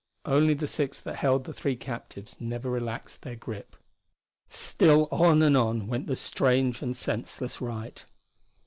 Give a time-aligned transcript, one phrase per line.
[0.25, 3.75] Only the six that held the three captives never relaxed their grip.
[4.49, 8.05] Still on and on went the strange and senseless rite.